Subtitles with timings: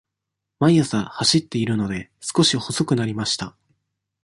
[0.59, 3.55] 毎朝走っているので、少し細くなりました。